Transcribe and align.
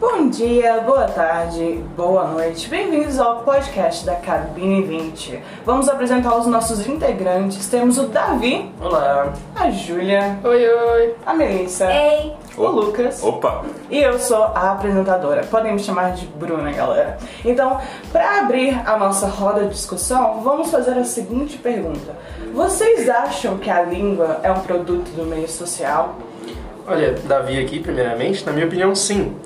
Bom 0.00 0.30
dia, 0.30 0.80
boa 0.80 1.06
tarde, 1.06 1.84
boa 1.94 2.24
noite. 2.24 2.70
Bem-vindos 2.70 3.20
ao 3.20 3.42
podcast 3.42 4.06
da 4.06 4.14
Cabine 4.14 4.80
20. 4.80 5.38
Vamos 5.66 5.90
apresentar 5.90 6.38
os 6.38 6.46
nossos 6.46 6.86
integrantes. 6.86 7.68
Temos 7.68 7.98
o 7.98 8.04
Davi. 8.04 8.72
Olá. 8.80 9.30
A 9.54 9.70
Júlia. 9.70 10.38
Oi, 10.42 10.66
oi. 10.66 11.14
A 11.26 11.34
Melissa. 11.34 11.92
Ei. 11.92 12.32
O 12.56 12.66
Lucas. 12.68 13.22
Opa. 13.22 13.62
E 13.90 13.98
eu 13.98 14.18
sou 14.18 14.42
a 14.42 14.72
apresentadora. 14.72 15.44
Podem 15.44 15.74
me 15.74 15.78
chamar 15.78 16.14
de 16.14 16.24
Bruna, 16.28 16.72
galera. 16.72 17.18
Então, 17.44 17.78
para 18.10 18.40
abrir 18.40 18.80
a 18.88 18.96
nossa 18.96 19.26
roda 19.26 19.64
de 19.64 19.74
discussão, 19.74 20.40
vamos 20.40 20.70
fazer 20.70 20.92
a 20.92 21.04
seguinte 21.04 21.58
pergunta: 21.58 22.16
Vocês 22.54 23.06
acham 23.06 23.58
que 23.58 23.68
a 23.68 23.82
língua 23.82 24.40
é 24.42 24.50
um 24.50 24.60
produto 24.60 25.10
do 25.10 25.26
meio 25.26 25.46
social? 25.46 26.16
Olha, 26.86 27.12
Davi 27.12 27.58
aqui, 27.62 27.78
primeiramente, 27.80 28.46
na 28.46 28.52
minha 28.52 28.64
opinião, 28.64 28.94
sim. 28.94 29.36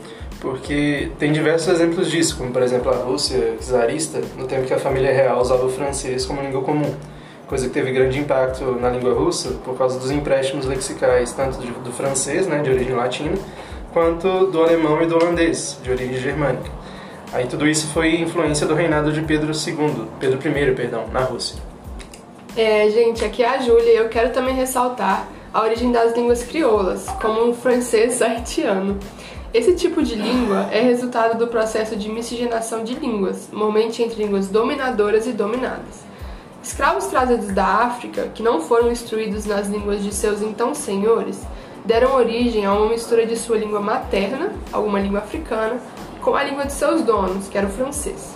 Porque 0.45 1.11
tem 1.19 1.33
diversos 1.33 1.69
exemplos 1.69 2.11
disso, 2.11 2.37
como 2.37 2.53
por 2.53 2.61
exemplo 2.61 2.93
a 2.93 2.97
Rússia 2.97 3.57
czarista, 3.63 4.21
no 4.37 4.47
tempo 4.47 4.67
que 4.67 4.75
a 4.75 4.79
família 4.79 5.11
real 5.11 5.41
usava 5.41 5.65
o 5.65 5.71
francês 5.71 6.27
como 6.27 6.43
língua 6.43 6.61
comum, 6.61 6.95
coisa 7.49 7.67
que 7.67 7.73
teve 7.73 7.91
grande 7.93 8.19
impacto 8.19 8.79
na 8.79 8.91
língua 8.91 9.15
russa 9.15 9.53
por 9.65 9.75
causa 9.79 9.99
dos 9.99 10.11
empréstimos 10.11 10.67
lexicais, 10.67 11.33
tanto 11.33 11.57
do 11.57 11.91
francês, 11.91 12.47
né, 12.47 12.59
de 12.59 12.69
origem 12.69 12.95
latina, 12.95 13.39
quanto 13.91 14.49
do 14.49 14.63
alemão 14.63 15.01
e 15.03 15.07
do 15.07 15.17
holandês, 15.17 15.79
de 15.83 15.91
origem 15.91 16.19
germânica. 16.19 16.71
Aí 17.33 17.47
tudo 17.47 17.67
isso 17.67 17.87
foi 17.95 18.21
influência 18.21 18.67
do 18.67 18.75
reinado 18.75 19.13
de 19.13 19.23
Pedro 19.23 19.51
II, 19.51 20.09
Pedro 20.21 20.39
I, 20.47 20.75
perdão, 20.75 21.07
na 21.11 21.21
Rússia. 21.21 21.57
É, 22.55 22.91
gente, 22.91 23.25
aqui 23.25 23.43
é 23.43 23.49
a 23.49 23.59
Júlia 23.63 23.93
e 23.95 23.97
eu 23.97 24.11
quero 24.11 24.29
também 24.29 24.55
ressaltar 24.55 25.27
a 25.55 25.63
origem 25.63 25.91
das 25.91 26.15
línguas 26.15 26.45
crioulas, 26.45 27.07
como 27.23 27.49
o 27.49 27.55
francês 27.55 28.21
haitiano. 28.21 28.99
Esse 29.55 29.73
tipo 29.77 30.03
de 30.03 30.17
língua 30.17 30.69
é 30.73 30.81
resultado 30.81 31.39
do 31.39 31.47
processo 31.47 31.95
de 31.95 32.09
miscigenação 32.09 32.83
de 32.83 32.93
línguas, 32.93 33.51
normalmente 33.53 34.03
entre 34.03 34.25
línguas 34.25 34.49
dominadoras 34.49 35.29
e 35.29 35.33
dominadas. 35.33 36.03
Escravos 36.61 37.05
trazidos 37.05 37.53
da 37.53 37.65
África, 37.65 38.33
que 38.35 38.43
não 38.43 38.61
foram 38.61 38.91
instruídos 38.91 39.45
nas 39.45 39.69
línguas 39.69 40.03
de 40.03 40.13
seus 40.13 40.43
então 40.43 40.75
senhores, 40.75 41.41
deram 41.85 42.17
origem 42.17 42.67
a 42.67 42.75
uma 42.75 42.89
mistura 42.89 43.25
de 43.25 43.37
sua 43.37 43.57
língua 43.57 43.79
materna, 43.79 44.53
alguma 44.73 44.99
língua 44.99 45.21
africana, 45.21 45.81
com 46.21 46.35
a 46.35 46.43
língua 46.43 46.67
de 46.67 46.73
seus 46.73 47.03
donos, 47.03 47.47
que 47.47 47.57
era 47.57 47.69
o 47.69 47.71
francês. 47.71 48.35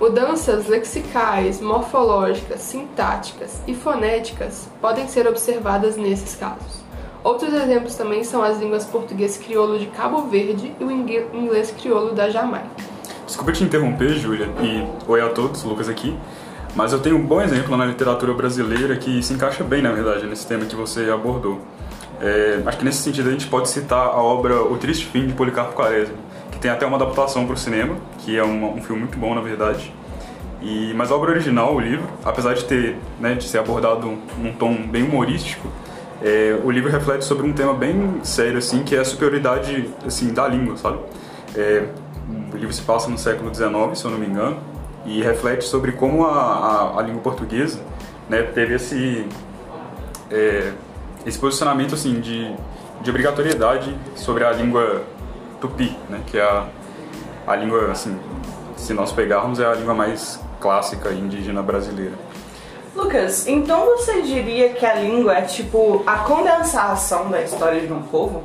Mudanças 0.00 0.68
lexicais, 0.68 1.60
morfológicas, 1.60 2.60
sintáticas 2.60 3.60
e 3.66 3.74
fonéticas 3.74 4.68
podem 4.80 5.08
ser 5.08 5.26
observadas 5.26 5.96
nesses 5.96 6.36
casos. 6.36 6.79
Outros 7.22 7.52
exemplos 7.52 7.94
também 7.96 8.24
são 8.24 8.42
as 8.42 8.58
línguas 8.58 8.84
português 8.84 9.36
crioulo 9.36 9.78
de 9.78 9.86
Cabo 9.86 10.22
Verde 10.22 10.74
e 10.80 10.84
o 10.84 10.90
inglês 10.90 11.70
crioulo 11.70 12.14
da 12.14 12.30
Jamaica. 12.30 12.68
Desculpa 13.26 13.52
te 13.52 13.62
interromper, 13.62 14.14
Júlia, 14.14 14.48
e 14.62 14.86
oi 15.06 15.20
a 15.20 15.28
todos, 15.28 15.62
Lucas 15.62 15.88
aqui. 15.88 16.16
Mas 16.74 16.92
eu 16.92 17.00
tenho 17.00 17.16
um 17.16 17.26
bom 17.26 17.40
exemplo 17.40 17.76
na 17.76 17.84
literatura 17.84 18.32
brasileira 18.32 18.96
que 18.96 19.22
se 19.22 19.32
encaixa 19.32 19.62
bem, 19.62 19.82
na 19.82 19.92
verdade, 19.92 20.26
nesse 20.26 20.46
tema 20.46 20.64
que 20.64 20.74
você 20.74 21.10
abordou. 21.10 21.60
É, 22.20 22.62
acho 22.64 22.78
que 22.78 22.84
nesse 22.84 23.02
sentido 23.02 23.28
a 23.28 23.32
gente 23.32 23.46
pode 23.46 23.68
citar 23.68 24.06
a 24.06 24.22
obra 24.22 24.62
O 24.62 24.76
Triste 24.76 25.06
Fim 25.06 25.26
de 25.26 25.32
Policarpo 25.32 25.74
Quaresma, 25.74 26.14
tem 26.60 26.70
até 26.70 26.86
uma 26.86 26.96
adaptação 26.96 27.46
para 27.46 27.54
o 27.54 27.56
cinema, 27.56 27.96
que 28.18 28.36
é 28.36 28.44
um, 28.44 28.76
um 28.76 28.82
filme 28.82 29.00
muito 29.00 29.18
bom, 29.18 29.34
na 29.34 29.40
verdade. 29.40 29.92
E, 30.60 30.92
mas 30.94 31.10
a 31.10 31.16
obra 31.16 31.30
original, 31.30 31.74
o 31.74 31.80
livro, 31.80 32.06
apesar 32.22 32.54
de 32.54 32.64
ter, 32.64 32.96
né, 33.18 33.34
de 33.34 33.44
ser 33.44 33.58
abordado 33.58 34.18
num 34.38 34.52
tom 34.52 34.74
bem 34.74 35.02
humorístico, 35.04 35.68
é, 36.22 36.58
o 36.62 36.70
livro 36.70 36.90
reflete 36.90 37.24
sobre 37.24 37.46
um 37.46 37.52
tema 37.52 37.72
bem 37.72 38.20
sério, 38.22 38.58
assim, 38.58 38.82
que 38.82 38.94
é 38.94 39.00
a 39.00 39.04
superioridade, 39.04 39.88
assim, 40.06 40.32
da 40.32 40.46
língua, 40.46 40.76
sabe? 40.76 40.98
É, 41.56 41.86
o 42.52 42.56
livro 42.56 42.72
se 42.72 42.82
passa 42.82 43.08
no 43.08 43.16
século 43.16 43.54
XIX, 43.54 43.70
se 43.98 44.04
eu 44.04 44.10
não 44.10 44.18
me 44.18 44.26
engano, 44.26 44.58
e 45.06 45.22
reflete 45.22 45.64
sobre 45.64 45.92
como 45.92 46.26
a, 46.26 46.32
a, 46.32 46.98
a 46.98 47.02
língua 47.02 47.22
portuguesa, 47.22 47.80
né, 48.28 48.42
teve 48.42 48.74
esse, 48.74 49.26
é, 50.30 50.72
esse 51.24 51.38
posicionamento, 51.38 51.94
assim, 51.94 52.20
de, 52.20 52.54
de 53.00 53.10
obrigatoriedade 53.10 53.96
sobre 54.14 54.44
a 54.44 54.52
língua 54.52 55.02
tupi, 55.60 55.96
né, 56.08 56.20
que 56.26 56.38
é 56.38 56.42
a, 56.42 56.66
a 57.46 57.56
língua, 57.56 57.90
assim, 57.90 58.18
se 58.76 58.92
nós 58.92 59.10
pegarmos, 59.10 59.58
é 59.58 59.64
a 59.64 59.74
língua 59.74 59.94
mais 59.94 60.38
clássica 60.60 61.10
indígena 61.12 61.62
brasileira. 61.62 62.14
Lucas, 62.94 63.46
então 63.46 63.86
você 63.86 64.22
diria 64.22 64.70
que 64.70 64.84
a 64.84 64.94
língua 64.94 65.34
é 65.34 65.42
tipo 65.42 66.02
a 66.06 66.18
condensação 66.18 67.30
da 67.30 67.40
história 67.42 67.80
de 67.80 67.92
um 67.92 68.02
povo? 68.02 68.42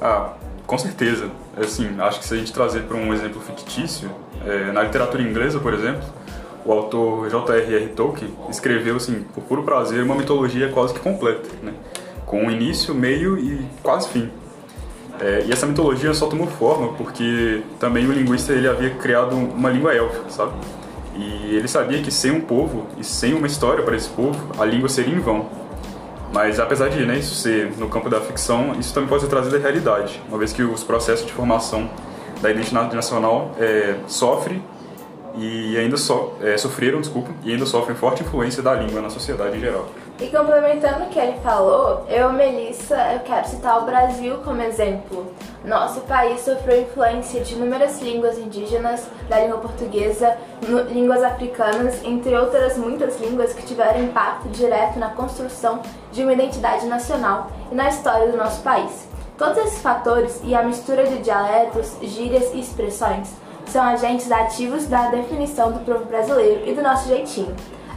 Ah, 0.00 0.32
com 0.66 0.76
certeza. 0.76 1.30
Assim, 1.56 1.96
acho 1.98 2.20
que 2.20 2.26
se 2.26 2.34
a 2.34 2.36
gente 2.36 2.52
trazer 2.52 2.82
para 2.82 2.96
um 2.96 3.12
exemplo 3.12 3.40
fictício, 3.40 4.10
é, 4.46 4.72
na 4.72 4.82
literatura 4.82 5.22
inglesa, 5.22 5.58
por 5.58 5.72
exemplo, 5.74 6.02
o 6.64 6.72
autor 6.72 7.30
J.R.R. 7.30 7.88
Tolkien 7.88 8.30
escreveu, 8.50 8.96
assim, 8.96 9.24
por 9.34 9.42
puro 9.44 9.62
prazer, 9.62 10.02
uma 10.02 10.14
mitologia 10.14 10.70
quase 10.70 10.94
que 10.94 11.00
completa, 11.00 11.48
né? 11.62 11.72
com 12.28 12.50
início, 12.50 12.94
meio 12.94 13.38
e 13.38 13.66
quase 13.82 14.08
fim. 14.10 14.30
É, 15.18 15.44
e 15.46 15.52
essa 15.52 15.66
mitologia 15.66 16.12
só 16.14 16.26
tomou 16.26 16.46
forma 16.46 16.92
porque 16.92 17.62
também 17.80 18.06
o 18.06 18.12
linguista 18.12 18.52
ele 18.52 18.68
havia 18.68 18.90
criado 18.90 19.34
uma 19.34 19.70
língua 19.70 19.94
élfica, 19.94 20.30
sabe? 20.30 20.52
E 21.18 21.56
ele 21.56 21.66
sabia 21.66 22.00
que 22.00 22.12
sem 22.12 22.30
um 22.30 22.40
povo 22.40 22.86
e 22.96 23.02
sem 23.02 23.34
uma 23.34 23.46
história 23.46 23.82
para 23.82 23.96
esse 23.96 24.08
povo, 24.08 24.38
a 24.56 24.64
língua 24.64 24.88
seria 24.88 25.14
em 25.14 25.18
vão. 25.18 25.46
Mas 26.32 26.60
apesar 26.60 26.88
de 26.88 27.04
né, 27.04 27.18
isso 27.18 27.34
ser 27.34 27.72
no 27.76 27.88
campo 27.88 28.08
da 28.08 28.20
ficção, 28.20 28.72
isso 28.78 28.94
também 28.94 29.08
pode 29.08 29.22
ser 29.22 29.28
trazido 29.28 29.56
à 29.56 29.58
realidade, 29.58 30.22
uma 30.28 30.38
vez 30.38 30.52
que 30.52 30.62
os 30.62 30.84
processos 30.84 31.26
de 31.26 31.32
formação 31.32 31.90
da 32.40 32.50
identidade 32.50 32.94
nacional 32.94 33.50
é, 33.58 33.96
sofre 34.06 34.62
e 35.34 35.76
ainda 35.76 35.96
so, 35.96 36.34
é, 36.40 36.56
sofreram, 36.56 37.00
desculpa, 37.00 37.30
e 37.42 37.52
ainda 37.52 37.66
sofrem 37.66 37.96
forte 37.96 38.22
influência 38.22 38.62
da 38.62 38.74
língua 38.74 39.00
na 39.00 39.10
sociedade 39.10 39.56
em 39.56 39.60
geral. 39.60 39.88
E 40.20 40.26
complementando 40.30 41.04
o 41.04 41.08
que 41.10 41.18
ele 41.18 41.38
falou, 41.38 42.04
eu, 42.08 42.32
Melissa, 42.32 42.96
eu 43.12 43.20
quero 43.20 43.46
citar 43.46 43.80
o 43.80 43.86
Brasil 43.86 44.38
como 44.44 44.60
exemplo. 44.60 45.32
Nosso 45.64 46.00
país 46.00 46.40
sofreu 46.40 46.82
influência 46.82 47.40
de 47.40 47.54
inúmeras 47.54 48.00
línguas 48.02 48.36
indígenas, 48.36 49.06
da 49.28 49.38
língua 49.38 49.58
portuguesa, 49.58 50.36
línguas 50.90 51.22
africanas, 51.22 52.02
entre 52.02 52.36
outras 52.36 52.76
muitas 52.76 53.20
línguas 53.20 53.52
que 53.52 53.62
tiveram 53.64 54.02
impacto 54.02 54.48
direto 54.48 54.98
na 54.98 55.10
construção 55.10 55.80
de 56.10 56.24
uma 56.24 56.32
identidade 56.32 56.86
nacional 56.86 57.52
e 57.70 57.74
na 57.76 57.88
história 57.88 58.28
do 58.28 58.36
nosso 58.36 58.60
país. 58.62 59.06
Todos 59.36 59.58
esses 59.58 59.80
fatores 59.80 60.40
e 60.42 60.52
a 60.52 60.64
mistura 60.64 61.06
de 61.06 61.18
dialetos, 61.18 61.96
gírias 62.02 62.52
e 62.52 62.58
expressões 62.58 63.30
são 63.66 63.84
agentes 63.84 64.32
ativos 64.32 64.86
da 64.88 65.10
definição 65.10 65.70
do 65.70 65.78
povo 65.84 66.06
brasileiro 66.06 66.68
e 66.68 66.74
do 66.74 66.82
nosso 66.82 67.06
jeitinho. 67.06 67.54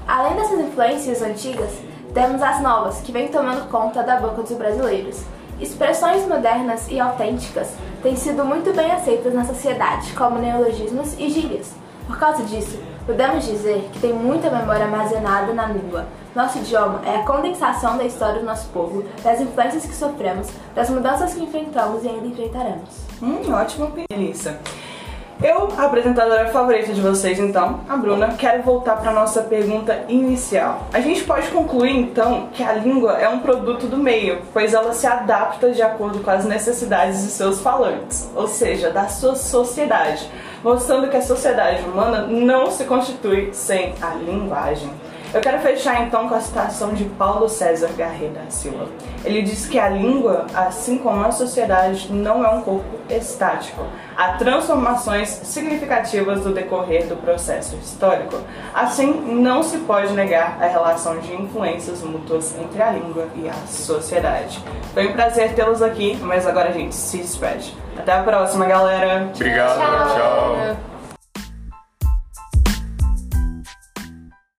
Além 0.08 0.36
dessas 0.36 0.59
influências 0.59 1.22
antigas, 1.24 1.72
temos 2.14 2.42
as 2.42 2.62
novas, 2.62 3.02
que 3.02 3.12
vêm 3.12 3.30
tomando 3.30 3.70
conta 3.70 4.04
da 4.04 4.18
boca 4.18 4.42
dos 4.42 4.52
brasileiros. 4.52 5.24
Expressões 5.60 6.28
modernas 6.28 6.88
e 6.90 7.00
autênticas 7.00 7.70
têm 8.02 8.16
sido 8.16 8.44
muito 8.44 8.74
bem 8.74 8.92
aceitas 8.92 9.34
na 9.34 9.46
sociedade, 9.46 10.12
como 10.14 10.40
neologismos 10.40 11.14
e 11.20 11.30
gírias. 11.30 11.72
Por 12.08 12.18
causa 12.18 12.44
disso, 12.44 12.80
podemos 13.06 13.46
dizer 13.46 13.90
que 13.94 14.00
tem 14.00 14.12
muita 14.12 14.50
memória 14.50 14.86
armazenada 14.86 15.54
na 15.54 15.68
língua. 15.68 16.08
Nosso 16.36 16.58
idioma 16.58 17.02
é 17.06 17.18
a 17.18 17.24
condensação 17.24 17.98
da 17.98 18.04
história 18.04 18.40
do 18.40 18.46
nosso 18.46 18.70
povo, 18.70 19.04
das 19.24 19.40
influências 19.40 19.86
que 19.86 19.94
sofremos, 19.94 20.48
das 20.74 20.90
mudanças 20.90 21.34
que 21.34 21.44
enfrentamos 21.44 22.04
e 22.04 22.10
ainda 22.10 22.28
enfrentaremos. 22.28 22.90
Hum, 23.22 23.42
opinião, 23.54 23.92
Melissa. 24.12 24.60
Eu, 25.44 25.69
a 25.75 25.85
apresentadora 25.85 26.50
favorita 26.50 26.94
de 26.94 27.02
vocês, 27.02 27.40
então, 27.40 27.79
a 27.90 27.97
Bruna, 27.97 28.35
quero 28.38 28.62
voltar 28.62 28.97
para 28.97 29.12
nossa 29.12 29.41
pergunta 29.41 30.06
inicial. 30.07 30.85
A 30.94 31.00
gente 31.00 31.24
pode 31.24 31.47
concluir, 31.47 31.97
então, 31.97 32.50
que 32.53 32.62
a 32.62 32.74
língua 32.74 33.13
é 33.13 33.28
um 33.28 33.40
produto 33.40 33.88
do 33.88 33.97
meio, 33.97 34.43
pois 34.53 34.76
ela 34.76 34.93
se 34.93 35.08
adapta 35.08 35.72
de 35.72 35.82
acordo 35.82 36.20
com 36.20 36.29
as 36.29 36.46
necessidades 36.46 37.23
de 37.23 37.32
seus 37.32 37.59
falantes, 37.59 38.29
ou 38.35 38.47
seja, 38.47 38.91
da 38.91 39.08
sua 39.08 39.35
sociedade, 39.35 40.29
mostrando 40.64 41.09
que 41.09 41.17
a 41.17 41.22
sociedade 41.23 41.82
humana 41.85 42.28
não 42.28 42.70
se 42.70 42.84
constitui 42.84 43.49
sem 43.52 43.96
a 43.99 44.14
linguagem. 44.14 44.91
Eu 45.34 45.40
quero 45.40 45.60
fechar 45.60 46.02
então 46.02 46.28
com 46.28 46.36
a 46.36 46.42
citação 46.42 46.94
de 46.94 47.06
Paulo 47.06 47.48
César 47.48 47.90
Garreda 47.98 48.42
Silva. 48.50 48.88
Ele 49.24 49.42
diz 49.42 49.66
que 49.66 49.80
a 49.80 49.88
língua, 49.88 50.46
assim 50.54 50.98
como 50.98 51.24
a 51.24 51.32
sociedade, 51.32 52.12
não 52.12 52.44
é 52.44 52.50
um 52.50 52.62
corpo 52.62 53.00
estático. 53.10 53.82
Há 54.18 54.34
transformações 54.34 55.30
significativas 55.30 56.42
do 56.42 56.54
decorrer 56.54 57.08
do 57.08 57.16
processo 57.16 57.78
histórico. 57.78 58.38
Assim, 58.74 59.14
não 59.34 59.64
se 59.64 59.78
pode 59.80 60.12
negar 60.14 60.58
a 60.62 60.68
relação 60.68 61.18
de 61.20 61.34
influências 61.34 62.04
mútuas 62.04 62.54
entre 62.60 62.82
a 62.82 62.92
língua 62.92 63.28
e 63.36 63.48
a 63.48 63.54
sociedade. 63.68 64.62
Foi 64.94 65.08
um 65.08 65.14
prazer 65.14 65.54
tê-los 65.54 65.82
aqui, 65.82 66.18
mas 66.22 66.46
agora 66.46 66.70
a 66.70 66.74
gente 66.74 66.94
se 66.94 67.20
despede. 67.20 67.74
Até 67.98 68.12
a 68.12 68.24
próxima, 68.24 68.66
galera! 68.66 69.30
Obrigado, 69.34 69.78
tchau. 69.78 70.16
tchau. 70.16 70.91